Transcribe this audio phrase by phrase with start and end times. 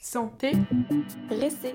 [0.00, 0.52] Santé.
[1.30, 1.74] Restez.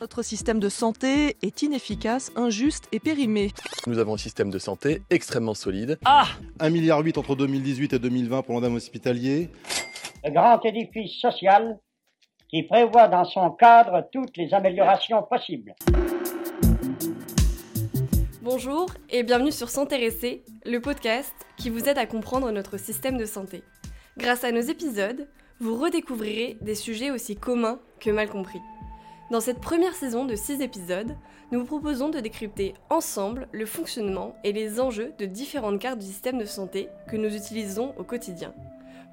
[0.00, 3.52] Notre système de santé est inefficace, injuste et périmé.
[3.86, 5.98] Nous avons un système de santé extrêmement solide.
[6.04, 6.26] Ah
[6.60, 9.50] 1,8 milliard entre 2018 et 2020 pour l'endame hospitalier.
[10.24, 11.78] Le grand édifice social
[12.48, 15.74] qui prévoit dans son cadre toutes les améliorations possibles.
[18.46, 23.24] Bonjour et bienvenue sur S'intéresser, le podcast qui vous aide à comprendre notre système de
[23.24, 23.64] santé.
[24.18, 25.26] Grâce à nos épisodes,
[25.58, 28.60] vous redécouvrirez des sujets aussi communs que mal compris.
[29.32, 31.16] Dans cette première saison de 6 épisodes,
[31.50, 36.06] nous vous proposons de décrypter ensemble le fonctionnement et les enjeux de différentes cartes du
[36.06, 38.54] système de santé que nous utilisons au quotidien.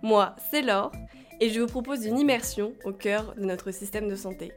[0.04, 0.92] Moi, c'est Laure,
[1.40, 4.52] et je vous propose une immersion au cœur de notre système de santé.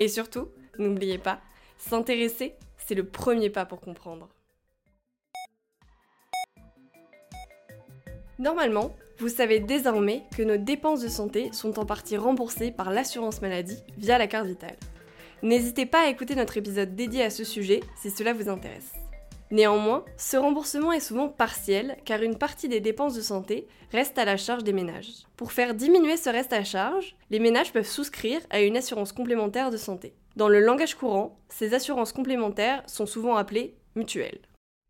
[0.00, 0.48] Et surtout,
[0.80, 1.38] n'oubliez pas,
[1.78, 4.28] s'intéresser, c'est le premier pas pour comprendre.
[8.38, 13.40] Normalement, vous savez désormais que nos dépenses de santé sont en partie remboursées par l'assurance
[13.40, 14.76] maladie via la carte vitale.
[15.42, 18.92] N'hésitez pas à écouter notre épisode dédié à ce sujet si cela vous intéresse.
[19.50, 24.24] Néanmoins, ce remboursement est souvent partiel car une partie des dépenses de santé reste à
[24.24, 25.24] la charge des ménages.
[25.36, 29.70] Pour faire diminuer ce reste à charge, les ménages peuvent souscrire à une assurance complémentaire
[29.70, 30.14] de santé.
[30.36, 34.40] Dans le langage courant, ces assurances complémentaires sont souvent appelées mutuelles.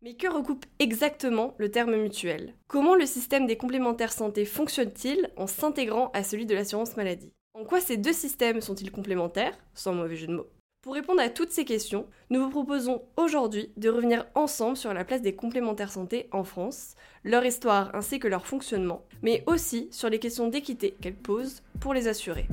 [0.01, 2.53] Mais que recoupe exactement le terme mutuel?
[2.67, 7.31] Comment le système des complémentaires santé fonctionne-t-il en s'intégrant à celui de l'assurance maladie?
[7.53, 10.49] En quoi ces deux systèmes sont-ils complémentaires, sans mauvais jeu de mots
[10.81, 15.05] Pour répondre à toutes ces questions, nous vous proposons aujourd'hui de revenir ensemble sur la
[15.05, 20.09] place des complémentaires santé en France, leur histoire ainsi que leur fonctionnement, mais aussi sur
[20.09, 22.47] les questions d'équité qu'elles posent pour les assurés.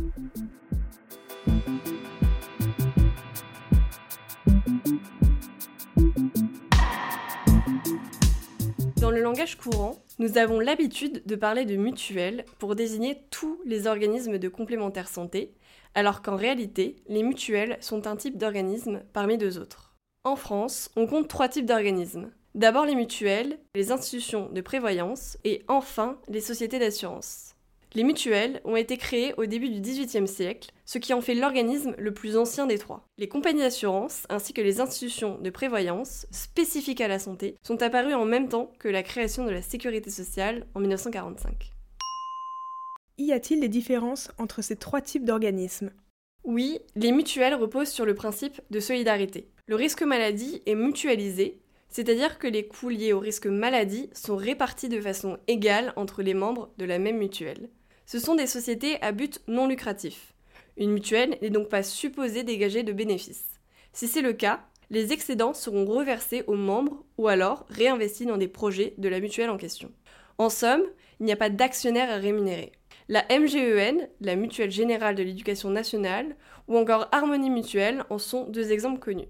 [9.00, 13.86] Dans le langage courant, nous avons l'habitude de parler de mutuelles pour désigner tous les
[13.86, 15.54] organismes de complémentaire santé,
[15.94, 19.94] alors qu'en réalité, les mutuelles sont un type d'organisme parmi deux autres.
[20.24, 22.30] En France, on compte trois types d'organismes.
[22.54, 27.53] D'abord les mutuelles, les institutions de prévoyance et enfin les sociétés d'assurance.
[27.96, 31.94] Les mutuelles ont été créées au début du XVIIIe siècle, ce qui en fait l'organisme
[31.96, 33.06] le plus ancien des trois.
[33.18, 38.14] Les compagnies d'assurance ainsi que les institutions de prévoyance spécifiques à la santé sont apparues
[38.14, 41.70] en même temps que la création de la sécurité sociale en 1945.
[43.18, 45.92] Y a-t-il des différences entre ces trois types d'organismes?
[46.42, 49.52] Oui, les mutuelles reposent sur le principe de solidarité.
[49.68, 51.60] Le risque maladie est mutualisé,
[51.90, 56.34] c'est-à-dire que les coûts liés au risque maladie sont répartis de façon égale entre les
[56.34, 57.68] membres de la même mutuelle
[58.06, 60.34] ce sont des sociétés à but non lucratif.
[60.76, 63.60] Une mutuelle n'est donc pas supposée dégager de bénéfices.
[63.92, 68.48] Si c'est le cas, les excédents seront reversés aux membres ou alors réinvestis dans des
[68.48, 69.90] projets de la mutuelle en question.
[70.38, 70.82] En somme,
[71.20, 72.72] il n'y a pas d'actionnaire à rémunérer.
[73.08, 76.36] La MGEN, la Mutuelle Générale de l'Éducation nationale,
[76.68, 79.28] ou encore Harmonie Mutuelle en sont deux exemples connus.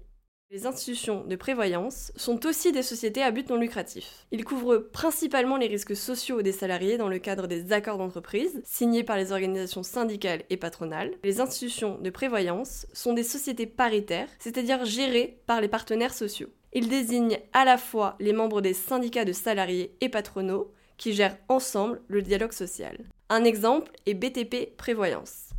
[0.51, 4.25] Les institutions de prévoyance sont aussi des sociétés à but non lucratif.
[4.31, 9.03] Ils couvrent principalement les risques sociaux des salariés dans le cadre des accords d'entreprise signés
[9.03, 11.15] par les organisations syndicales et patronales.
[11.23, 16.51] Les institutions de prévoyance sont des sociétés paritaires, c'est-à-dire gérées par les partenaires sociaux.
[16.73, 21.37] Ils désignent à la fois les membres des syndicats de salariés et patronaux qui gèrent
[21.49, 22.99] ensemble le dialogue social.
[23.29, 25.54] Un exemple est BTP Prévoyance.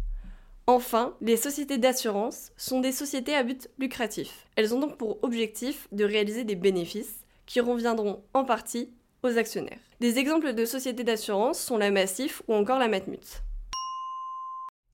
[0.68, 4.48] Enfin, les sociétés d'assurance sont des sociétés à but lucratif.
[4.56, 8.90] Elles ont donc pour objectif de réaliser des bénéfices qui reviendront en partie
[9.22, 9.78] aux actionnaires.
[10.00, 13.42] Des exemples de sociétés d'assurance sont la Massif ou encore la Matmut.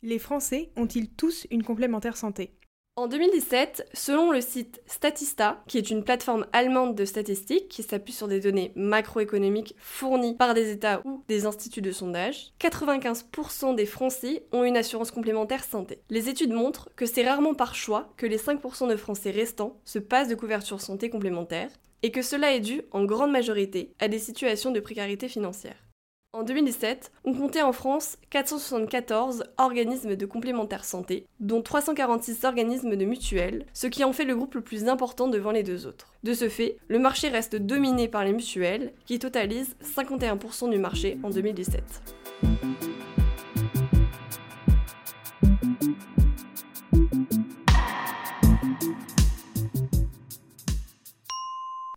[0.03, 2.53] Les Français ont-ils tous une complémentaire santé?
[2.97, 8.13] En 2017, selon le site Statista, qui est une plateforme allemande de statistiques qui s'appuie
[8.13, 13.87] sur des données macroéconomiques fournies par des États ou des instituts de sondage, 95% des
[13.87, 16.01] Français ont une assurance complémentaire santé.
[16.11, 19.99] Les études montrent que c'est rarement par choix que les 5% de Français restants se
[19.99, 21.71] passent de couverture santé complémentaire,
[22.03, 25.92] et que cela est dû en grande majorité à des situations de précarité financière.
[26.35, 33.05] En 2017, on comptait en France 474 organismes de complémentaire santé, dont 346 organismes de
[33.05, 36.15] mutuelles, ce qui en fait le groupe le plus important devant les deux autres.
[36.23, 41.19] De ce fait, le marché reste dominé par les mutuelles, qui totalisent 51% du marché
[41.23, 41.83] en 2017.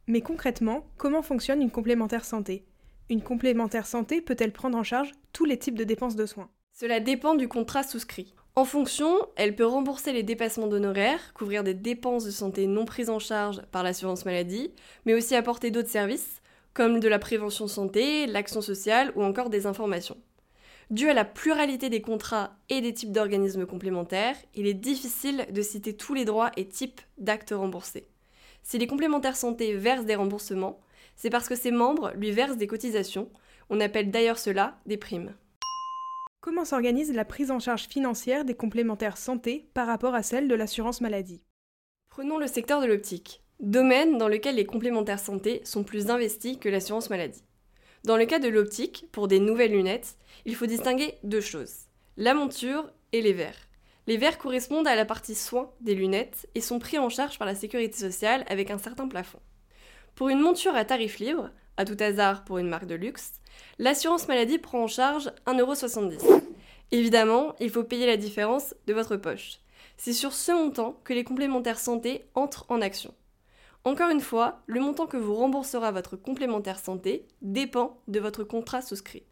[0.08, 2.66] Mais concrètement, comment fonctionne une complémentaire santé?
[3.10, 6.50] Une complémentaire santé peut-elle prendre en charge tous les types de dépenses de soins?
[6.74, 8.34] Cela dépend du contrat souscrit.
[8.56, 13.10] En fonction, elle peut rembourser les dépassements d'honoraires, couvrir des dépenses de santé non prises
[13.10, 14.74] en charge par l'assurance maladie,
[15.06, 16.42] mais aussi apporter d'autres services,
[16.74, 20.18] comme de la prévention santé, l'action sociale ou encore des informations.
[20.90, 25.62] Dû à la pluralité des contrats et des types d'organismes complémentaires, il est difficile de
[25.62, 28.08] citer tous les droits et types d'actes remboursés.
[28.64, 30.80] Si les complémentaires santé versent des remboursements,
[31.16, 33.30] c'est parce que ses membres lui versent des cotisations,
[33.70, 35.36] on appelle d'ailleurs cela des primes.
[36.42, 40.56] Comment s'organise la prise en charge financière des complémentaires santé par rapport à celle de
[40.56, 41.42] l'assurance maladie?
[42.10, 46.70] Prenons le secteur de l'optique, domaine dans lequel les complémentaires santé sont plus investis que
[46.70, 47.44] l'assurance maladie.
[48.04, 52.36] Dans le cas de l'optique, pour des nouvelles lunettes, il faut distinguer deux choses, la
[52.36, 53.68] monture et les verres.
[54.06, 57.48] Les verres correspondent à la partie soins des lunettes et sont pris en charge par
[57.48, 59.40] la sécurité sociale avec un certain plafond.
[60.16, 63.34] Pour une monture à tarif libre, à tout hasard pour une marque de luxe,
[63.80, 66.42] l'assurance maladie prend en charge 1,70€.
[66.92, 69.60] Évidemment, il faut payer la différence de votre poche.
[69.98, 73.14] C'est sur ce montant que les complémentaires santé entrent en action.
[73.84, 78.82] Encore une fois, le montant que vous remboursera votre complémentaire santé dépend de votre contrat
[78.82, 79.24] souscrit.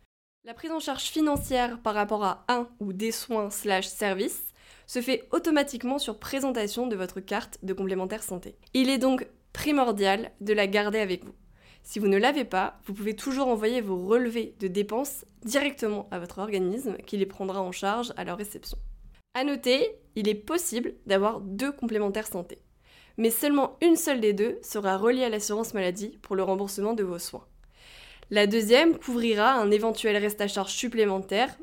[0.44, 4.54] La prise en charge financière par rapport à un ou des soins slash services
[4.86, 8.58] se fait automatiquement sur présentation de votre carte de complémentaire santé.
[8.74, 11.36] Il est donc primordial de la garder avec vous.
[11.84, 16.20] Si vous ne l'avez pas, vous pouvez toujours envoyer vos relevés de dépenses directement à
[16.20, 18.78] votre organisme qui les prendra en charge à leur réception.
[19.34, 22.60] A noter, il est possible d'avoir deux complémentaires santé,
[23.18, 27.04] mais seulement une seule des deux sera reliée à l'assurance maladie pour le remboursement de
[27.04, 27.46] vos soins.
[28.30, 31.56] La deuxième couvrira un éventuel reste à charge supplémentaire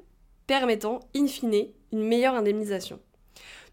[0.47, 3.01] permettant, in fine, une meilleure indemnisation.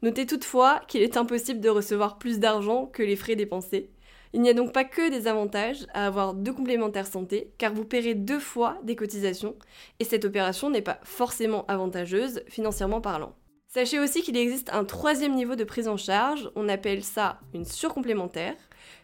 [0.04, 3.90] Notez toutefois qu'il est impossible de recevoir plus d'argent que les frais dépensés,
[4.34, 7.86] il n'y a donc pas que des avantages à avoir deux complémentaires santé, car vous
[7.86, 9.56] paierez deux fois des cotisations,
[10.00, 13.34] et cette opération n'est pas forcément avantageuse financièrement parlant.
[13.68, 17.66] Sachez aussi qu'il existe un troisième niveau de prise en charge, on appelle ça une
[17.66, 18.56] surcomplémentaire.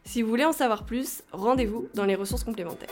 [0.06, 2.90] Si vous voulez en savoir plus, rendez-vous dans les ressources complémentaires.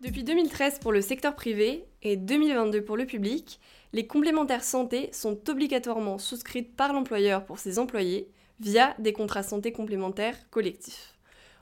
[0.00, 3.58] Depuis 2013 pour le secteur privé et 2022 pour le public,
[3.94, 8.30] les complémentaires santé sont obligatoirement souscrites par l'employeur pour ses employés
[8.60, 11.14] via des contrats santé complémentaires collectifs.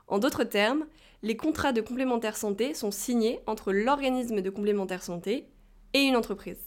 [0.09, 0.85] En d'autres termes,
[1.23, 5.47] les contrats de complémentaire santé sont signés entre l'organisme de complémentaire santé
[5.95, 6.59] et une entreprise.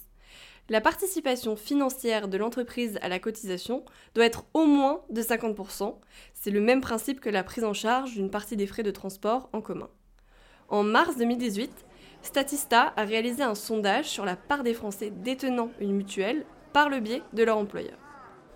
[0.69, 3.83] La participation financière de l'entreprise à la cotisation
[4.16, 5.94] doit être au moins de 50%.
[6.33, 9.50] C'est le même principe que la prise en charge d'une partie des frais de transport
[9.54, 9.89] en commun.
[10.69, 11.69] En mars 2018,
[12.25, 16.44] Statista a réalisé un sondage sur la part des Français détenant une mutuelle
[16.74, 17.98] par le biais de leur employeur.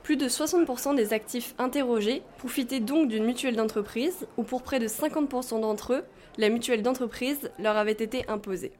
[0.01, 4.87] Plus de 60% des actifs interrogés profitaient donc d'une mutuelle d'entreprise, ou pour près de
[4.87, 6.03] 50% d'entre eux,
[6.37, 8.73] la mutuelle d'entreprise leur avait été imposée.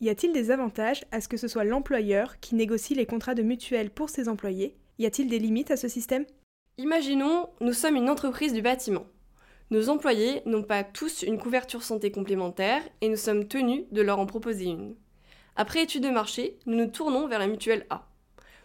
[0.00, 3.42] Y a-t-il des avantages à ce que ce soit l'employeur qui négocie les contrats de
[3.42, 4.74] mutuelle pour ses employés?
[4.98, 6.26] Y a-t-il des limites à ce système?
[6.78, 9.06] Imaginons, nous sommes une entreprise du bâtiment.
[9.72, 14.18] Nos employés n'ont pas tous une couverture santé complémentaire et nous sommes tenus de leur
[14.18, 14.96] en proposer une.
[15.54, 18.08] Après étude de marché, nous nous tournons vers la mutuelle A.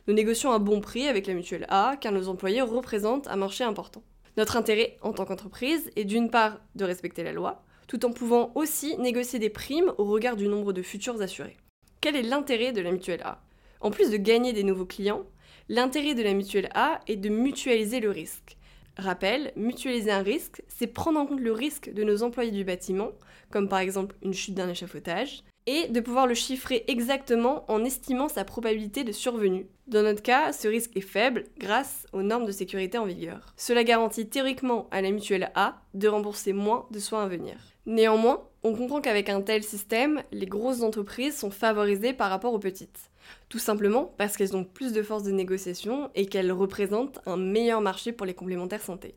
[0.07, 3.63] Nous négocions un bon prix avec la mutuelle A car nos employés représentent un marché
[3.63, 4.01] important.
[4.35, 8.51] Notre intérêt en tant qu'entreprise est d'une part de respecter la loi, tout en pouvant
[8.55, 11.57] aussi négocier des primes au regard du nombre de futurs assurés.
[12.01, 13.43] Quel est l'intérêt de la mutuelle A?
[13.79, 15.27] En plus de gagner des nouveaux clients,
[15.69, 18.57] l'intérêt de la mutuelle A est de mutualiser le risque.
[18.97, 23.11] Rappel, mutualiser un risque, c'est prendre en compte le risque de nos employés du bâtiment,
[23.51, 28.29] comme par exemple une chute d'un échafaudage, et de pouvoir le chiffrer exactement en estimant
[28.29, 29.67] sa probabilité de survenue.
[29.87, 33.53] Dans notre cas, ce risque est faible grâce aux normes de sécurité en vigueur.
[33.57, 37.55] Cela garantit théoriquement à la mutuelle A de rembourser moins de soins à venir.
[37.85, 42.59] Néanmoins, on comprend qu'avec un tel système, les grosses entreprises sont favorisées par rapport aux
[42.59, 43.11] petites.
[43.49, 47.81] Tout simplement parce qu'elles ont plus de force de négociation et qu'elles représentent un meilleur
[47.81, 49.15] marché pour les complémentaires santé.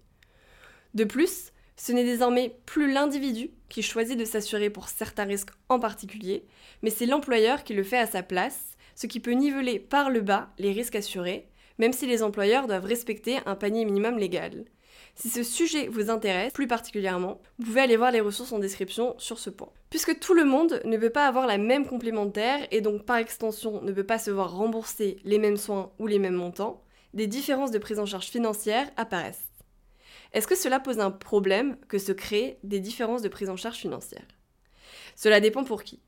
[0.95, 5.79] De plus, ce n'est désormais plus l'individu qui choisit de s'assurer pour certains risques en
[5.79, 6.45] particulier,
[6.83, 10.21] mais c'est l'employeur qui le fait à sa place, ce qui peut niveler par le
[10.21, 11.49] bas les risques assurés,
[11.79, 14.65] même si les employeurs doivent respecter un panier minimum légal.
[15.21, 19.17] Si ce sujet vous intéresse plus particulièrement, vous pouvez aller voir les ressources en description
[19.19, 19.73] sur ce point.
[19.91, 23.83] Puisque tout le monde ne veut pas avoir la même complémentaire et donc par extension
[23.83, 26.85] ne peut pas se voir rembourser les mêmes soins ou les mêmes montants,
[27.15, 29.51] des différences de prise en charge financière apparaissent.
[30.35, 33.79] Est-ce que cela pose un problème que se créent des différences de prise en charge
[33.79, 34.27] financière?
[35.17, 36.01] Cela dépend pour qui.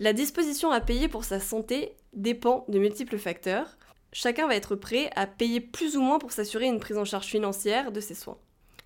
[0.00, 3.78] La disposition à payer pour sa santé dépend de multiples facteurs.
[4.12, 7.26] Chacun va être prêt à payer plus ou moins pour s'assurer une prise en charge
[7.26, 8.38] financière de ses soins.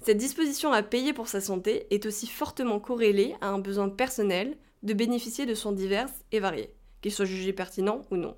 [0.03, 4.57] Cette disposition à payer pour sa santé est aussi fortement corrélée à un besoin personnel
[4.83, 8.35] de bénéficier de soins divers et variés, qu'ils soient jugés pertinents ou non.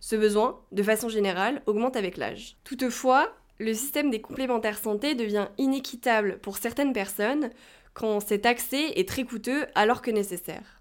[0.00, 2.56] Ce besoin, de façon générale, augmente avec l'âge.
[2.64, 7.50] Toutefois, le système des complémentaires santé devient inéquitable pour certaines personnes
[7.92, 10.80] quand cet accès est très coûteux alors que nécessaire.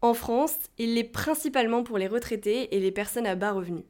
[0.00, 3.84] En France, il l'est principalement pour les retraités et les personnes à bas revenus.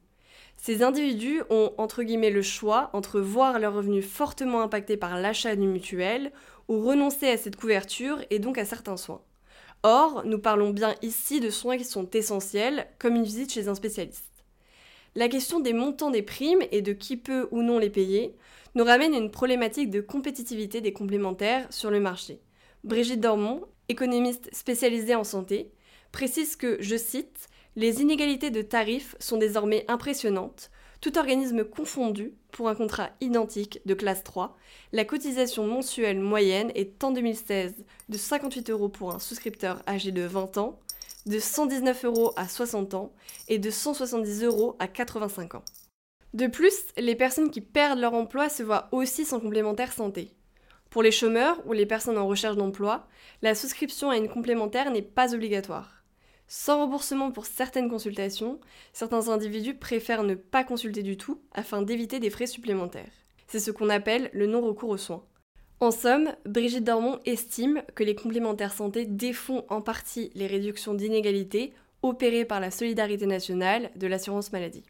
[0.61, 5.55] Ces individus ont entre guillemets le choix entre voir leurs revenus fortement impactés par l'achat
[5.55, 6.31] d'une mutuelle
[6.67, 9.23] ou renoncer à cette couverture et donc à certains soins.
[9.81, 13.73] Or, nous parlons bien ici de soins qui sont essentiels, comme une visite chez un
[13.73, 14.43] spécialiste.
[15.15, 18.35] La question des montants des primes et de qui peut ou non les payer
[18.75, 22.39] nous ramène à une problématique de compétitivité des complémentaires sur le marché.
[22.83, 25.71] Brigitte Dormont, économiste spécialisée en santé,
[26.11, 30.71] précise que, je cite, les inégalités de tarifs sont désormais impressionnantes.
[30.99, 34.57] Tout organisme confondu, pour un contrat identique de classe 3,
[34.91, 37.73] la cotisation mensuelle moyenne est en 2016
[38.09, 40.79] de 58 euros pour un souscripteur âgé de 20 ans,
[41.25, 43.13] de 119 euros à 60 ans
[43.47, 45.63] et de 170 euros à 85 ans.
[46.33, 50.31] De plus, les personnes qui perdent leur emploi se voient aussi sans complémentaire santé.
[50.89, 53.07] Pour les chômeurs ou les personnes en recherche d'emploi,
[53.41, 56.00] la souscription à une complémentaire n'est pas obligatoire.
[56.53, 58.59] Sans remboursement pour certaines consultations,
[58.91, 63.13] certains individus préfèrent ne pas consulter du tout afin d'éviter des frais supplémentaires.
[63.47, 65.23] C'est ce qu'on appelle le non-recours aux soins.
[65.79, 71.71] En somme, Brigitte Dormont estime que les complémentaires santé défont en partie les réductions d'inégalités
[72.01, 74.83] opérées par la solidarité nationale de l'assurance maladie.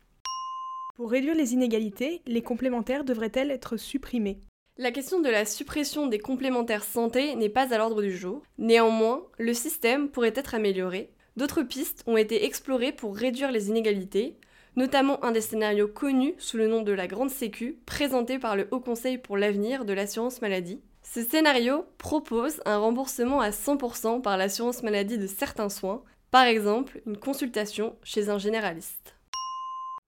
[0.95, 4.39] Pour réduire les inégalités, les complémentaires devraient-elles être supprimées
[4.77, 8.41] la question de la suppression des complémentaires santé n'est pas à l'ordre du jour.
[8.57, 14.35] Néanmoins, le système pourrait être amélioré D'autres pistes ont été explorées pour réduire les inégalités,
[14.75, 18.67] notamment un des scénarios connus sous le nom de la Grande Sécu, présenté par le
[18.71, 20.81] Haut Conseil pour l'avenir de l'assurance maladie.
[21.03, 27.01] Ce scénario propose un remboursement à 100% par l'assurance maladie de certains soins, par exemple
[27.05, 29.15] une consultation chez un généraliste.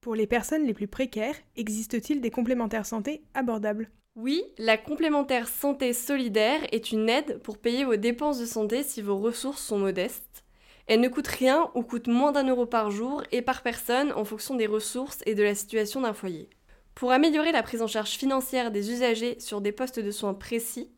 [0.01, 3.89] Pour les personnes les plus précaires, existe-t-il des complémentaires santé abordables?
[4.15, 9.01] Oui, la complémentaire santé solidaire est une aide pour payer vos dépenses de santé si
[9.01, 10.42] vos ressources sont modestes.
[10.87, 14.25] Elle ne coûte rien ou coûte moins d'un euro par jour et par personne en
[14.25, 16.49] fonction des ressources et de la situation d'un foyer.
[16.93, 20.91] Pour améliorer la prise en charge financière des usagers sur des postes de soins précis,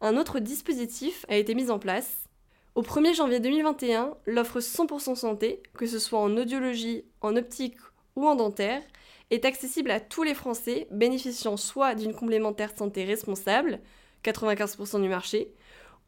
[0.00, 2.28] un autre dispositif a été mis en place.
[2.74, 7.76] Au 1er janvier 2021, l'offre 100% santé, que ce soit en audiologie, en optique
[8.16, 8.82] ou en dentaire,
[9.30, 13.80] est accessible à tous les Français bénéficiant soit d'une complémentaire santé responsable,
[14.24, 15.52] 95% du marché,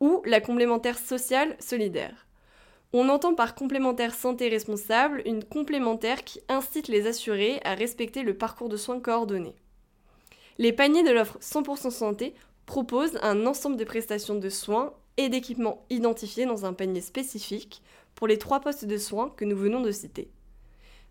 [0.01, 2.27] ou la complémentaire sociale solidaire.
[2.95, 8.37] On entend par complémentaire santé responsable une complémentaire qui incite les assurés à respecter le
[8.37, 9.55] parcours de soins coordonné.
[10.59, 12.35] Les paniers de l'offre 100% santé
[12.67, 17.83] proposent un ensemble de prestations de soins et d'équipements identifiés dans un panier spécifique
[18.15, 20.31] pour les trois postes de soins que nous venons de citer.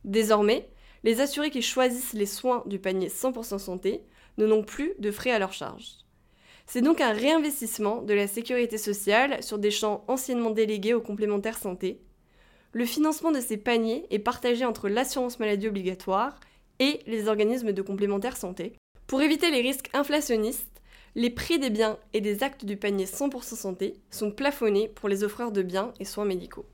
[0.04, 0.70] Désormais,
[1.04, 4.04] les assurés qui choisissent les soins du panier 100% santé
[4.38, 5.98] n'ont plus de frais à leur charge.
[6.68, 11.58] C'est donc un réinvestissement de la sécurité sociale sur des champs anciennement délégués aux complémentaires
[11.58, 12.02] santé.
[12.74, 16.40] Le financement de ces paniers est partagé entre l'assurance maladie obligatoire
[16.80, 18.74] et les organismes de complémentaires santé.
[19.08, 20.82] Pour éviter les risques inflationnistes,
[21.16, 25.26] les prix des biens et des actes du panier 100% santé sont plafonnés pour les
[25.26, 26.66] offreurs de biens et soins médicaux.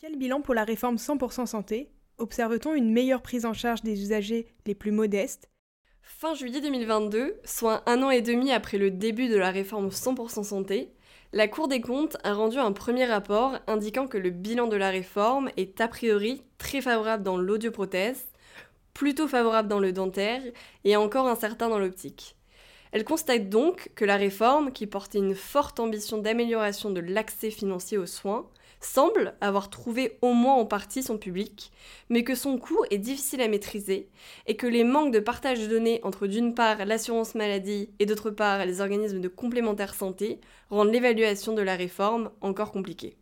[0.00, 1.90] Quel bilan pour la réforme 100% santé?
[2.16, 5.50] Observe-t-on une meilleure prise en charge des usagers les plus modestes
[6.10, 10.42] Fin juillet 2022, soit un an et demi après le début de la réforme 100%
[10.42, 10.90] santé,
[11.34, 14.88] la Cour des comptes a rendu un premier rapport indiquant que le bilan de la
[14.88, 18.26] réforme est a priori très favorable dans l'audioprothèse,
[18.94, 20.40] plutôt favorable dans le dentaire
[20.84, 22.36] et encore incertain dans l'optique.
[22.90, 27.98] Elle constate donc que la réforme, qui portait une forte ambition d'amélioration de l'accès financier
[27.98, 28.48] aux soins,
[28.80, 31.72] semble avoir trouvé au moins en partie son public,
[32.08, 34.08] mais que son coût est difficile à maîtriser
[34.46, 38.30] et que les manques de partage de données entre d'une part l'assurance maladie et d'autre
[38.30, 43.16] part les organismes de complémentaire santé rendent l'évaluation de la réforme encore compliquée.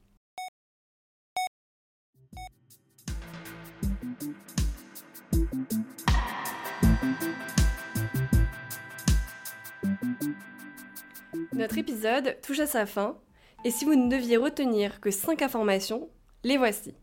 [11.52, 13.16] Notre épisode touche à sa fin
[13.66, 16.08] et si vous ne deviez retenir que 5 informations,
[16.44, 16.94] les voici.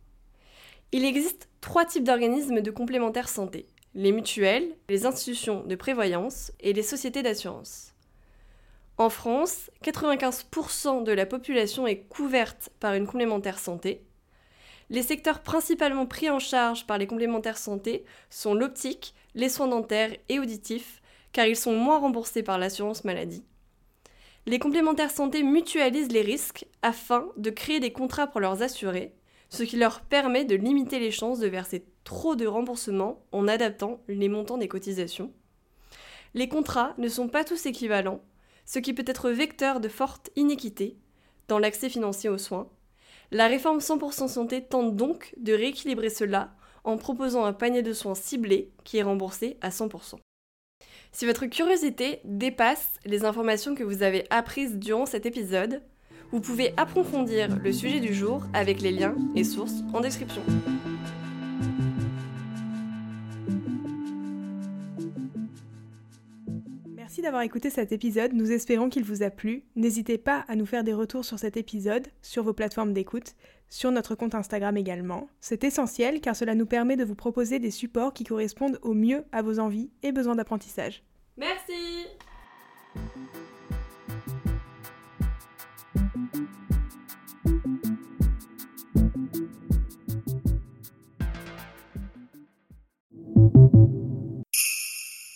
[0.94, 3.68] Il existe trois types d'organismes de complémentaire santé.
[3.96, 7.94] Les mutuelles, les institutions de prévoyance et les sociétés d'assurance.
[8.98, 14.06] En France, 95% de la population est couverte par une complémentaire santé.
[14.90, 20.16] Les secteurs principalement pris en charge par les complémentaires santé sont l'optique, les soins dentaires
[20.30, 21.02] et auditifs,
[21.34, 23.44] car ils sont moins remboursés par l'assurance maladie.
[24.46, 29.16] Les complémentaires santé mutualisent les risques afin de créer des contrats pour leurs assurés,
[29.50, 34.02] ce qui leur permet de limiter les chances de verser trop de remboursements en adaptant
[34.10, 35.32] les montants des cotisations.
[36.34, 38.22] Les contrats ne sont pas tous équivalents,
[38.66, 40.98] ce qui peut être vecteur de forte inéquité
[41.48, 42.70] dans l'accès financier aux soins.
[43.32, 48.16] La réforme 100% santé tente donc de rééquilibrer cela en proposant un panier de soins
[48.16, 50.18] ciblé qui est remboursé à 100%.
[51.12, 55.82] Si votre curiosité dépasse les informations que vous avez apprises durant cet épisode,
[56.32, 60.42] vous pouvez approfondir le sujet du jour avec les liens et sources en description.
[67.14, 69.66] Merci d'avoir écouté cet épisode, nous espérons qu'il vous a plu.
[69.76, 73.36] N'hésitez pas à nous faire des retours sur cet épisode, sur vos plateformes d'écoute,
[73.70, 75.30] sur notre compte Instagram également.
[75.40, 79.26] C'est essentiel car cela nous permet de vous proposer des supports qui correspondent au mieux
[79.32, 81.04] à vos envies et besoins d'apprentissage.
[81.38, 82.08] Merci